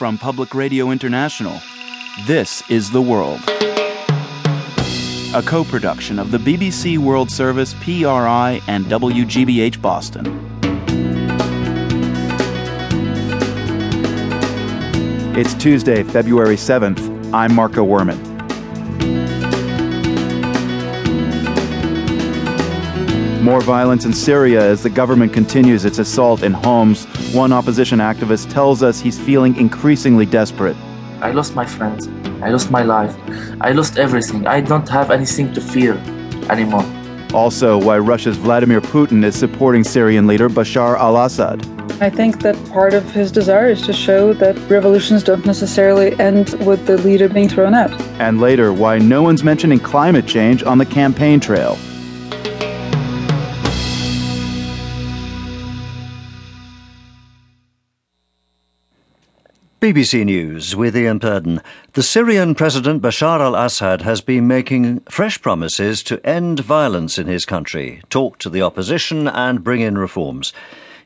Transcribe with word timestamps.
from 0.00 0.16
Public 0.16 0.54
Radio 0.54 0.92
International. 0.92 1.60
This 2.26 2.62
is 2.70 2.90
The 2.90 3.02
World. 3.02 3.38
A 5.34 5.42
co 5.44 5.62
production 5.62 6.18
of 6.18 6.30
the 6.30 6.38
BBC 6.38 6.96
World 6.96 7.30
Service, 7.30 7.74
PRI, 7.74 8.62
and 8.66 8.86
WGBH 8.86 9.82
Boston. 9.82 10.24
It's 15.36 15.52
Tuesday, 15.52 16.02
February 16.02 16.56
7th. 16.56 17.34
I'm 17.34 17.54
Marco 17.54 17.84
Werman. 17.84 18.29
More 23.50 23.60
violence 23.60 24.04
in 24.04 24.12
Syria 24.12 24.62
as 24.62 24.84
the 24.84 24.90
government 24.90 25.32
continues 25.32 25.84
its 25.84 25.98
assault 25.98 26.44
in 26.44 26.52
Homs. 26.52 27.06
One 27.34 27.52
opposition 27.52 27.98
activist 27.98 28.48
tells 28.48 28.80
us 28.80 29.00
he's 29.00 29.18
feeling 29.18 29.56
increasingly 29.56 30.24
desperate. 30.24 30.76
I 31.20 31.32
lost 31.32 31.56
my 31.56 31.66
friends. 31.66 32.06
I 32.42 32.50
lost 32.50 32.70
my 32.70 32.84
life. 32.84 33.12
I 33.60 33.72
lost 33.72 33.98
everything. 33.98 34.46
I 34.46 34.60
don't 34.60 34.88
have 34.88 35.10
anything 35.10 35.52
to 35.54 35.60
fear 35.60 35.94
anymore. 36.48 36.86
Also, 37.34 37.76
why 37.76 37.98
Russia's 37.98 38.36
Vladimir 38.36 38.80
Putin 38.80 39.24
is 39.24 39.34
supporting 39.34 39.82
Syrian 39.82 40.28
leader 40.28 40.48
Bashar 40.48 40.96
al 40.96 41.16
Assad. 41.16 41.66
I 42.00 42.08
think 42.08 42.42
that 42.42 42.54
part 42.70 42.94
of 42.94 43.10
his 43.10 43.32
desire 43.32 43.70
is 43.70 43.82
to 43.82 43.92
show 43.92 44.32
that 44.34 44.56
revolutions 44.70 45.24
don't 45.24 45.44
necessarily 45.44 46.16
end 46.20 46.50
with 46.64 46.86
the 46.86 46.98
leader 46.98 47.28
being 47.28 47.48
thrown 47.48 47.74
out. 47.74 47.90
And 48.20 48.40
later, 48.40 48.72
why 48.72 48.98
no 48.98 49.22
one's 49.22 49.42
mentioning 49.42 49.80
climate 49.80 50.28
change 50.28 50.62
on 50.62 50.78
the 50.78 50.86
campaign 50.86 51.40
trail. 51.40 51.76
BBC 59.80 60.26
News 60.26 60.76
with 60.76 60.94
Ian 60.94 61.20
Purden. 61.20 61.62
The 61.94 62.02
Syrian 62.02 62.54
President 62.54 63.00
Bashar 63.00 63.40
al 63.40 63.54
Assad 63.54 64.02
has 64.02 64.20
been 64.20 64.46
making 64.46 65.00
fresh 65.08 65.40
promises 65.40 66.02
to 66.02 66.20
end 66.26 66.60
violence 66.60 67.16
in 67.16 67.26
his 67.26 67.46
country, 67.46 68.02
talk 68.10 68.36
to 68.40 68.50
the 68.50 68.60
opposition, 68.60 69.26
and 69.26 69.64
bring 69.64 69.80
in 69.80 69.96
reforms. 69.96 70.52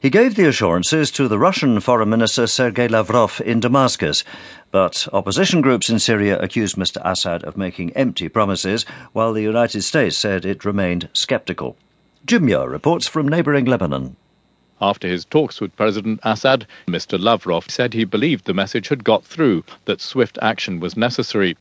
He 0.00 0.10
gave 0.10 0.34
the 0.34 0.48
assurances 0.48 1.12
to 1.12 1.28
the 1.28 1.38
Russian 1.38 1.78
Foreign 1.78 2.10
Minister 2.10 2.48
Sergei 2.48 2.88
Lavrov 2.88 3.40
in 3.42 3.60
Damascus, 3.60 4.24
but 4.72 5.06
opposition 5.12 5.60
groups 5.60 5.88
in 5.88 6.00
Syria 6.00 6.36
accused 6.40 6.74
Mr. 6.74 7.00
Assad 7.04 7.44
of 7.44 7.56
making 7.56 7.92
empty 7.92 8.28
promises, 8.28 8.84
while 9.12 9.32
the 9.32 9.42
United 9.42 9.82
States 9.82 10.16
said 10.16 10.44
it 10.44 10.64
remained 10.64 11.08
sceptical. 11.12 11.76
Jim 12.26 12.46
Muir 12.46 12.68
reports 12.68 13.06
from 13.06 13.28
neighbouring 13.28 13.66
Lebanon. 13.66 14.16
After 14.80 15.06
his 15.06 15.24
talks 15.24 15.60
with 15.60 15.76
President 15.76 16.18
Assad, 16.24 16.66
Mr. 16.88 17.16
Lavrov 17.16 17.70
said 17.70 17.94
he 17.94 18.04
believed 18.04 18.44
the 18.44 18.52
message 18.52 18.88
had 18.88 19.04
got 19.04 19.24
through, 19.24 19.62
that 19.84 20.00
swift 20.00 20.36
action 20.42 20.80
was 20.80 20.96
necessary. 20.96 21.56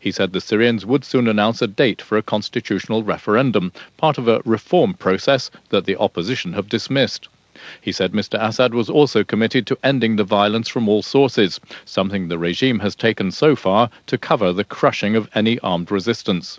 He 0.00 0.10
said 0.10 0.32
the 0.32 0.40
Syrians 0.40 0.84
would 0.84 1.04
soon 1.04 1.28
announce 1.28 1.62
a 1.62 1.68
date 1.68 2.02
for 2.02 2.18
a 2.18 2.22
constitutional 2.22 3.04
referendum, 3.04 3.72
part 3.96 4.18
of 4.18 4.26
a 4.26 4.42
reform 4.44 4.94
process 4.94 5.48
that 5.68 5.84
the 5.84 5.96
opposition 5.96 6.54
have 6.54 6.68
dismissed. 6.68 7.28
He 7.80 7.92
said 7.92 8.12
Mr. 8.12 8.36
Assad 8.42 8.74
was 8.74 8.90
also 8.90 9.22
committed 9.22 9.64
to 9.68 9.78
ending 9.84 10.16
the 10.16 10.24
violence 10.24 10.68
from 10.68 10.88
all 10.88 11.02
sources, 11.02 11.60
something 11.84 12.26
the 12.26 12.36
regime 12.36 12.80
has 12.80 12.96
taken 12.96 13.30
so 13.30 13.54
far 13.54 13.90
to 14.06 14.18
cover 14.18 14.52
the 14.52 14.64
crushing 14.64 15.14
of 15.14 15.30
any 15.36 15.60
armed 15.60 15.92
resistance. 15.92 16.58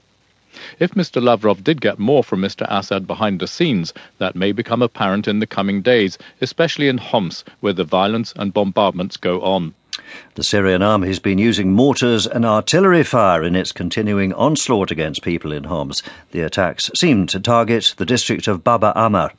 If 0.80 0.92
Mr. 0.92 1.22
Lavrov 1.22 1.64
did 1.64 1.82
get 1.82 2.00
more 2.00 2.24
from 2.24 2.42
Mr. 2.42 2.66
Assad 2.70 3.06
behind 3.08 3.40
the 3.40 3.48
scenes, 3.48 3.94
that 4.18 4.36
may 4.36 4.52
become 4.52 4.82
apparent 4.82 5.28
in 5.28 5.40
the 5.40 5.48
coming 5.48 5.82
days, 5.82 6.18
especially 6.42 6.88
in 6.88 6.98
Homs, 6.98 7.44
where 7.60 7.74
the 7.74 7.84
violence 7.84 8.34
and 8.36 8.54
bombardments 8.54 9.18
go 9.18 9.42
on. 9.42 9.74
The 10.36 10.44
Syrian 10.44 10.84
army 10.84 11.08
has 11.08 11.20
been 11.20 11.40
using 11.40 11.74
mortars 11.74 12.28
and 12.28 12.46
artillery 12.46 13.04
fire 13.04 13.44
in 13.44 13.56
its 13.56 13.72
continuing 13.72 14.32
onslaught 14.34 14.92
against 14.92 15.24
people 15.24 15.52
in 15.52 15.66
Homs. 15.66 16.04
The 16.32 16.42
attacks 16.42 16.92
seem 16.96 17.26
to 17.28 17.40
target 17.40 17.96
the 17.98 18.06
district 18.06 18.48
of 18.48 18.64
Baba 18.64 18.94
Amr. 18.96 19.32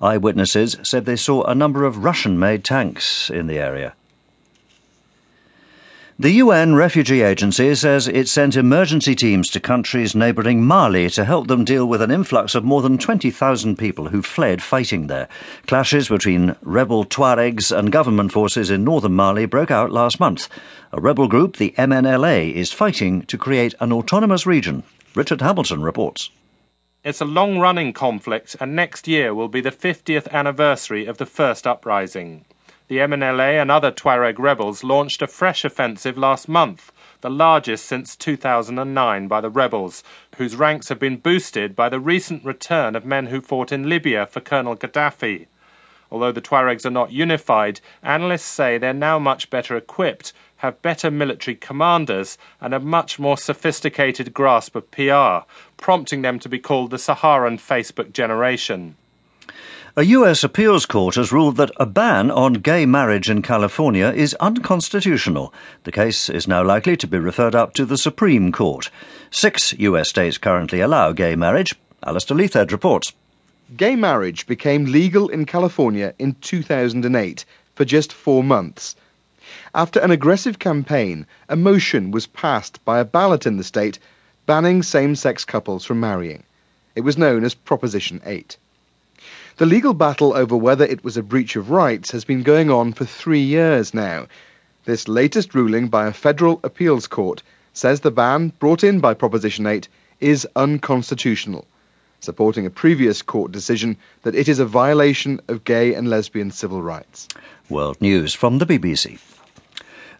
Eyewitnesses 0.00 0.76
said 0.82 1.04
they 1.04 1.16
saw 1.16 1.44
a 1.44 1.54
number 1.54 1.84
of 1.84 2.04
Russian 2.04 2.38
made 2.38 2.64
tanks 2.64 3.30
in 3.30 3.46
the 3.46 3.58
area. 3.58 3.94
The 6.20 6.32
UN 6.32 6.74
Refugee 6.74 7.22
Agency 7.22 7.74
says 7.74 8.06
it 8.06 8.28
sent 8.28 8.54
emergency 8.54 9.14
teams 9.14 9.48
to 9.52 9.58
countries 9.58 10.14
neighbouring 10.14 10.62
Mali 10.62 11.08
to 11.08 11.24
help 11.24 11.48
them 11.48 11.64
deal 11.64 11.86
with 11.86 12.02
an 12.02 12.10
influx 12.10 12.54
of 12.54 12.62
more 12.62 12.82
than 12.82 12.98
20,000 12.98 13.78
people 13.78 14.08
who 14.08 14.20
fled 14.20 14.62
fighting 14.62 15.06
there. 15.06 15.28
Clashes 15.66 16.10
between 16.10 16.56
rebel 16.60 17.06
Tuaregs 17.06 17.74
and 17.74 17.90
government 17.90 18.32
forces 18.32 18.68
in 18.68 18.84
northern 18.84 19.14
Mali 19.14 19.46
broke 19.46 19.70
out 19.70 19.92
last 19.92 20.20
month. 20.20 20.50
A 20.92 21.00
rebel 21.00 21.26
group, 21.26 21.56
the 21.56 21.72
MNLA, 21.78 22.52
is 22.52 22.70
fighting 22.70 23.22
to 23.22 23.38
create 23.38 23.74
an 23.80 23.90
autonomous 23.90 24.44
region. 24.44 24.82
Richard 25.14 25.40
Hamilton 25.40 25.80
reports. 25.80 26.28
It's 27.02 27.22
a 27.22 27.24
long 27.24 27.60
running 27.60 27.94
conflict, 27.94 28.56
and 28.60 28.76
next 28.76 29.08
year 29.08 29.34
will 29.34 29.48
be 29.48 29.62
the 29.62 29.72
50th 29.72 30.30
anniversary 30.32 31.06
of 31.06 31.16
the 31.16 31.24
first 31.24 31.66
uprising. 31.66 32.44
The 32.90 32.98
MNLA 32.98 33.62
and 33.62 33.70
other 33.70 33.92
Tuareg 33.92 34.40
rebels 34.40 34.82
launched 34.82 35.22
a 35.22 35.28
fresh 35.28 35.64
offensive 35.64 36.18
last 36.18 36.48
month, 36.48 36.90
the 37.20 37.30
largest 37.30 37.86
since 37.86 38.16
2009 38.16 39.28
by 39.28 39.40
the 39.40 39.48
rebels, 39.48 40.02
whose 40.38 40.56
ranks 40.56 40.88
have 40.88 40.98
been 40.98 41.18
boosted 41.18 41.76
by 41.76 41.88
the 41.88 42.00
recent 42.00 42.44
return 42.44 42.96
of 42.96 43.04
men 43.04 43.26
who 43.26 43.40
fought 43.40 43.70
in 43.70 43.88
Libya 43.88 44.26
for 44.26 44.40
Colonel 44.40 44.74
Gaddafi. 44.74 45.46
Although 46.10 46.32
the 46.32 46.40
Tuaregs 46.40 46.84
are 46.84 46.90
not 46.90 47.12
unified, 47.12 47.80
analysts 48.02 48.42
say 48.42 48.76
they're 48.76 48.92
now 48.92 49.20
much 49.20 49.50
better 49.50 49.76
equipped, 49.76 50.32
have 50.56 50.82
better 50.82 51.12
military 51.12 51.54
commanders, 51.54 52.38
and 52.60 52.74
a 52.74 52.80
much 52.80 53.20
more 53.20 53.38
sophisticated 53.38 54.34
grasp 54.34 54.74
of 54.74 54.90
PR, 54.90 55.48
prompting 55.76 56.22
them 56.22 56.40
to 56.40 56.48
be 56.48 56.58
called 56.58 56.90
the 56.90 56.98
Saharan 56.98 57.56
Facebook 57.56 58.12
generation. 58.12 58.96
A 59.96 60.04
U.S. 60.04 60.44
appeals 60.44 60.86
court 60.86 61.16
has 61.16 61.32
ruled 61.32 61.56
that 61.56 61.72
a 61.76 61.84
ban 61.84 62.30
on 62.30 62.52
gay 62.52 62.86
marriage 62.86 63.28
in 63.28 63.42
California 63.42 64.12
is 64.12 64.34
unconstitutional. 64.34 65.52
The 65.82 65.90
case 65.90 66.28
is 66.28 66.46
now 66.46 66.62
likely 66.62 66.96
to 66.96 67.08
be 67.08 67.18
referred 67.18 67.56
up 67.56 67.74
to 67.74 67.84
the 67.84 67.98
Supreme 67.98 68.52
Court. 68.52 68.88
Six 69.32 69.72
U.S. 69.80 70.08
states 70.08 70.38
currently 70.38 70.80
allow 70.80 71.10
gay 71.10 71.34
marriage. 71.34 71.74
Alastair 72.04 72.36
Leithead 72.36 72.70
reports. 72.70 73.12
Gay 73.76 73.96
marriage 73.96 74.46
became 74.46 74.84
legal 74.84 75.28
in 75.28 75.44
California 75.44 76.14
in 76.20 76.36
2008 76.40 77.44
for 77.74 77.84
just 77.84 78.12
four 78.12 78.44
months. 78.44 78.94
After 79.74 79.98
an 79.98 80.12
aggressive 80.12 80.60
campaign, 80.60 81.26
a 81.48 81.56
motion 81.56 82.12
was 82.12 82.28
passed 82.28 82.78
by 82.84 83.00
a 83.00 83.04
ballot 83.04 83.44
in 83.44 83.56
the 83.56 83.64
state 83.64 83.98
banning 84.46 84.84
same 84.84 85.16
sex 85.16 85.44
couples 85.44 85.84
from 85.84 85.98
marrying. 85.98 86.44
It 86.94 87.00
was 87.00 87.18
known 87.18 87.42
as 87.42 87.54
Proposition 87.54 88.20
8. 88.24 88.56
The 89.56 89.66
legal 89.66 89.94
battle 89.94 90.32
over 90.34 90.56
whether 90.56 90.84
it 90.84 91.04
was 91.04 91.16
a 91.16 91.22
breach 91.22 91.56
of 91.56 91.70
rights 91.70 92.10
has 92.12 92.24
been 92.24 92.42
going 92.42 92.70
on 92.70 92.92
for 92.92 93.04
three 93.04 93.42
years 93.42 93.92
now. 93.92 94.26
This 94.84 95.08
latest 95.08 95.54
ruling 95.54 95.88
by 95.88 96.06
a 96.06 96.12
federal 96.12 96.60
appeals 96.64 97.06
court 97.06 97.42
says 97.72 98.00
the 98.00 98.10
ban 98.10 98.52
brought 98.58 98.82
in 98.82 99.00
by 99.00 99.14
Proposition 99.14 99.66
8 99.66 99.88
is 100.20 100.46
unconstitutional, 100.56 101.66
supporting 102.20 102.66
a 102.66 102.70
previous 102.70 103.22
court 103.22 103.52
decision 103.52 103.96
that 104.22 104.34
it 104.34 104.48
is 104.48 104.58
a 104.58 104.66
violation 104.66 105.40
of 105.48 105.64
gay 105.64 105.94
and 105.94 106.08
lesbian 106.08 106.50
civil 106.50 106.82
rights. 106.82 107.28
World 107.68 108.00
News 108.00 108.34
from 108.34 108.58
the 108.58 108.66
BBC. 108.66 109.18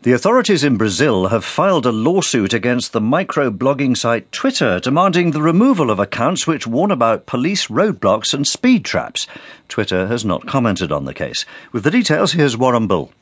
The 0.03 0.15
authorities 0.15 0.65
in 0.65 0.79
Brazil 0.79 1.27
have 1.27 1.45
filed 1.45 1.85
a 1.85 1.93
lawsuit 1.93 2.55
against 2.55 2.95
the 2.95 3.03
micro-blogging 3.03 3.95
site 3.95 4.33
Twitter, 4.33 4.81
demanding 4.81 5.33
the 5.33 5.43
removal 5.43 5.91
of 5.91 5.99
accounts 5.99 6.47
which 6.47 6.67
warn 6.67 6.91
about 6.91 7.27
police 7.27 7.67
roadblocks 7.67 8.33
and 8.33 8.49
speed 8.49 8.83
traps. 8.83 9.27
Twitter 9.69 10.07
has 10.07 10.25
not 10.25 10.47
commented 10.47 10.91
on 10.91 11.05
the 11.05 11.13
case. 11.13 11.45
With 11.71 11.85
the 11.85 11.91
details, 11.91 12.33
here's 12.33 12.57
Warren 12.57 12.87
Bull. 12.87 13.13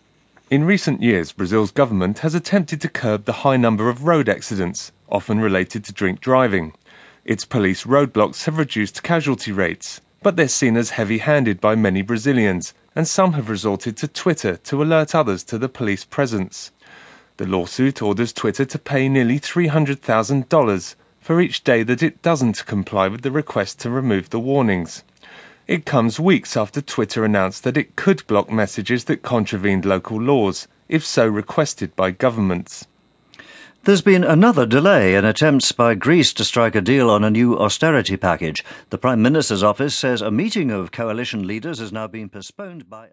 In 0.50 0.62
recent 0.62 1.02
years, 1.02 1.32
Brazil's 1.32 1.72
government 1.72 2.20
has 2.20 2.36
attempted 2.36 2.80
to 2.82 2.88
curb 2.88 3.24
the 3.24 3.42
high 3.42 3.56
number 3.56 3.88
of 3.88 4.04
road 4.04 4.28
accidents, 4.28 4.92
often 5.08 5.40
related 5.40 5.82
to 5.82 5.92
drink 5.92 6.20
driving. 6.20 6.74
Its 7.24 7.44
police 7.44 7.82
roadblocks 7.86 8.44
have 8.44 8.56
reduced 8.56 9.02
casualty 9.02 9.50
rates, 9.50 10.00
but 10.22 10.36
they're 10.36 10.46
seen 10.46 10.76
as 10.76 10.90
heavy 10.90 11.18
handed 11.18 11.60
by 11.60 11.74
many 11.74 12.02
Brazilians, 12.02 12.72
and 12.98 13.06
some 13.06 13.34
have 13.34 13.48
resorted 13.48 13.96
to 13.96 14.08
Twitter 14.08 14.56
to 14.56 14.82
alert 14.82 15.14
others 15.14 15.44
to 15.44 15.56
the 15.56 15.68
police 15.68 16.04
presence. 16.04 16.72
The 17.36 17.46
lawsuit 17.46 18.02
orders 18.02 18.32
Twitter 18.32 18.64
to 18.64 18.76
pay 18.76 19.08
nearly 19.08 19.38
$300,000 19.38 20.96
for 21.20 21.40
each 21.40 21.62
day 21.62 21.84
that 21.84 22.02
it 22.02 22.20
doesn't 22.22 22.66
comply 22.66 23.06
with 23.06 23.22
the 23.22 23.30
request 23.30 23.78
to 23.82 23.90
remove 23.90 24.30
the 24.30 24.40
warnings. 24.40 25.04
It 25.68 25.86
comes 25.86 26.18
weeks 26.18 26.56
after 26.56 26.80
Twitter 26.80 27.24
announced 27.24 27.62
that 27.62 27.76
it 27.76 27.94
could 27.94 28.26
block 28.26 28.50
messages 28.50 29.04
that 29.04 29.22
contravened 29.22 29.84
local 29.84 30.20
laws, 30.20 30.66
if 30.88 31.06
so 31.06 31.24
requested 31.24 31.94
by 31.94 32.10
governments. 32.10 32.88
There's 33.88 34.02
been 34.02 34.22
another 34.22 34.66
delay 34.66 35.14
in 35.14 35.24
attempts 35.24 35.72
by 35.72 35.94
Greece 35.94 36.34
to 36.34 36.44
strike 36.44 36.74
a 36.74 36.82
deal 36.82 37.08
on 37.08 37.24
a 37.24 37.30
new 37.30 37.58
austerity 37.58 38.18
package. 38.18 38.62
The 38.90 38.98
Prime 38.98 39.22
Minister's 39.22 39.62
office 39.62 39.94
says 39.94 40.20
a 40.20 40.30
meeting 40.30 40.70
of 40.70 40.92
coalition 40.92 41.46
leaders 41.46 41.78
has 41.78 41.90
now 41.90 42.06
been 42.06 42.28
postponed 42.28 42.90
by 42.90 43.06